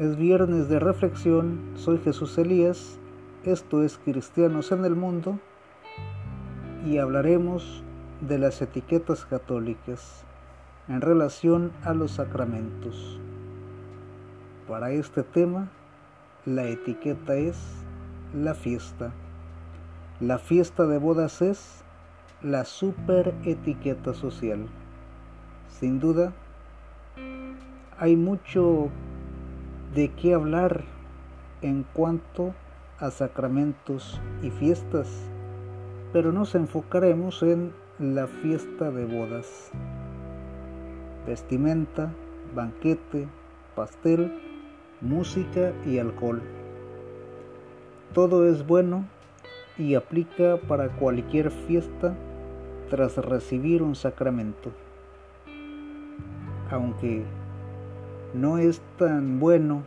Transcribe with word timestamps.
Es 0.00 0.16
viernes 0.16 0.70
de 0.70 0.78
reflexión, 0.78 1.60
soy 1.74 1.98
Jesús 1.98 2.38
Elías, 2.38 2.98
esto 3.44 3.82
es 3.82 3.98
Cristianos 3.98 4.72
en 4.72 4.86
el 4.86 4.96
Mundo 4.96 5.38
y 6.86 6.96
hablaremos 6.96 7.84
de 8.22 8.38
las 8.38 8.62
etiquetas 8.62 9.26
católicas 9.26 10.24
en 10.88 11.02
relación 11.02 11.70
a 11.84 11.92
los 11.92 12.12
sacramentos. 12.12 13.20
Para 14.66 14.90
este 14.90 15.22
tema, 15.22 15.68
la 16.46 16.64
etiqueta 16.64 17.34
es 17.34 17.58
la 18.32 18.54
fiesta. 18.54 19.12
La 20.18 20.38
fiesta 20.38 20.86
de 20.86 20.96
bodas 20.96 21.42
es 21.42 21.84
la 22.40 22.64
super 22.64 23.34
etiqueta 23.44 24.14
social. 24.14 24.66
Sin 25.68 26.00
duda, 26.00 26.32
hay 27.98 28.16
mucho 28.16 28.88
de 29.94 30.08
qué 30.12 30.34
hablar 30.34 30.84
en 31.62 31.84
cuanto 31.92 32.54
a 32.98 33.10
sacramentos 33.10 34.20
y 34.42 34.50
fiestas, 34.50 35.08
pero 36.12 36.32
nos 36.32 36.54
enfocaremos 36.54 37.42
en 37.42 37.72
la 37.98 38.26
fiesta 38.26 38.90
de 38.90 39.04
bodas. 39.04 39.70
Vestimenta, 41.26 42.12
banquete, 42.54 43.26
pastel, 43.74 44.32
música 45.00 45.72
y 45.84 45.98
alcohol. 45.98 46.40
Todo 48.14 48.48
es 48.48 48.66
bueno 48.66 49.06
y 49.76 49.94
aplica 49.94 50.56
para 50.56 50.88
cualquier 50.88 51.50
fiesta 51.50 52.14
tras 52.90 53.16
recibir 53.16 53.82
un 53.82 53.94
sacramento. 53.94 54.70
Aunque 56.70 57.24
no 58.34 58.58
es 58.58 58.80
tan 58.96 59.40
bueno 59.40 59.82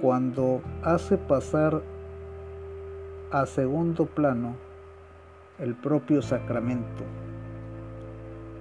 cuando 0.00 0.60
hace 0.82 1.16
pasar 1.18 1.82
a 3.30 3.46
segundo 3.46 4.06
plano 4.06 4.56
el 5.58 5.74
propio 5.74 6.20
sacramento. 6.20 7.04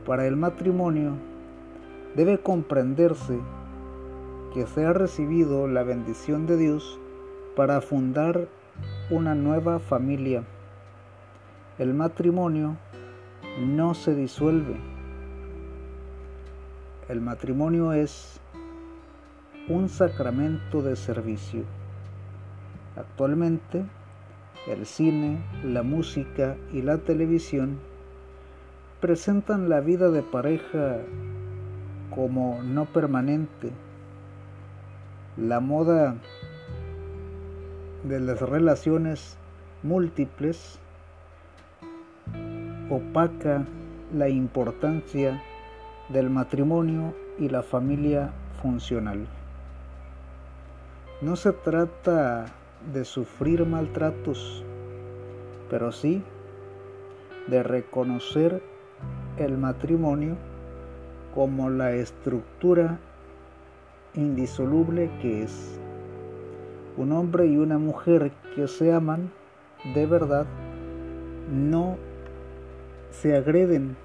Para 0.05 0.27
el 0.27 0.35
matrimonio 0.35 1.13
debe 2.15 2.39
comprenderse 2.39 3.39
que 4.53 4.67
se 4.67 4.85
ha 4.85 4.93
recibido 4.93 5.67
la 5.67 5.83
bendición 5.83 6.45
de 6.45 6.57
Dios 6.57 6.99
para 7.55 7.81
fundar 7.81 8.47
una 9.09 9.33
nueva 9.33 9.79
familia. 9.79 10.43
El 11.77 11.93
matrimonio 11.93 12.77
no 13.59 13.93
se 13.93 14.13
disuelve 14.13 14.98
el 17.09 17.21
matrimonio 17.21 17.91
es 17.91 18.39
un 19.67 19.89
sacramento 19.89 20.83
de 20.83 20.95
servicio. 20.95 21.63
Actualmente, 22.95 23.83
el 24.67 24.85
cine, 24.85 25.43
la 25.63 25.81
música 25.81 26.55
y 26.71 26.83
la 26.83 26.99
televisión 26.99 27.79
presentan 29.01 29.69
la 29.69 29.79
vida 29.79 30.11
de 30.11 30.21
pareja 30.21 30.97
como 32.13 32.61
no 32.61 32.85
permanente. 32.85 33.71
La 35.35 35.59
moda 35.59 36.15
de 38.03 38.19
las 38.19 38.39
relaciones 38.39 39.35
múltiples 39.81 40.77
opaca 42.91 43.65
la 44.13 44.29
importancia 44.29 45.41
del 46.09 46.29
matrimonio 46.29 47.13
y 47.37 47.49
la 47.49 47.63
familia 47.63 48.31
funcional. 48.61 49.27
No 51.21 51.35
se 51.35 51.53
trata 51.53 52.47
de 52.93 53.05
sufrir 53.05 53.65
maltratos, 53.65 54.63
pero 55.69 55.91
sí 55.91 56.23
de 57.47 57.63
reconocer 57.63 58.61
el 59.37 59.57
matrimonio 59.57 60.35
como 61.33 61.69
la 61.69 61.91
estructura 61.93 62.99
indisoluble 64.15 65.09
que 65.21 65.43
es. 65.43 65.79
Un 66.97 67.11
hombre 67.11 67.47
y 67.47 67.57
una 67.57 67.77
mujer 67.77 68.31
que 68.55 68.67
se 68.67 68.91
aman 68.91 69.31
de 69.93 70.05
verdad 70.05 70.45
no 71.51 71.97
se 73.11 73.35
agreden 73.35 73.95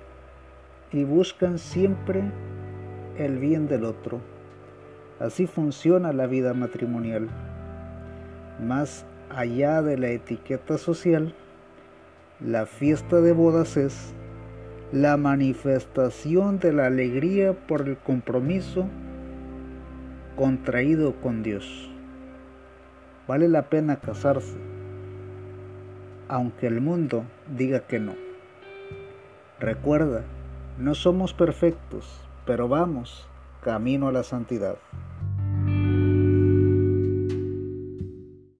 y 0.94 1.02
buscan 1.02 1.58
siempre 1.58 2.22
el 3.18 3.38
bien 3.38 3.66
del 3.66 3.84
otro. 3.84 4.20
Así 5.18 5.48
funciona 5.48 6.12
la 6.12 6.28
vida 6.28 6.54
matrimonial. 6.54 7.28
Más 8.64 9.04
allá 9.28 9.82
de 9.82 9.98
la 9.98 10.10
etiqueta 10.10 10.78
social, 10.78 11.34
la 12.38 12.66
fiesta 12.66 13.20
de 13.20 13.32
bodas 13.32 13.76
es 13.76 14.14
la 14.92 15.16
manifestación 15.16 16.60
de 16.60 16.72
la 16.72 16.86
alegría 16.86 17.54
por 17.54 17.88
el 17.88 17.96
compromiso 17.96 18.86
contraído 20.36 21.20
con 21.20 21.42
Dios. 21.42 21.90
Vale 23.26 23.48
la 23.48 23.62
pena 23.62 23.96
casarse, 23.96 24.56
aunque 26.28 26.68
el 26.68 26.80
mundo 26.80 27.24
diga 27.56 27.80
que 27.80 27.98
no. 27.98 28.14
Recuerda, 29.58 30.22
no 30.78 30.94
somos 30.94 31.32
perfectos, 31.32 32.06
pero 32.46 32.68
vamos 32.68 33.26
camino 33.62 34.08
a 34.08 34.12
la 34.12 34.22
santidad. 34.22 34.76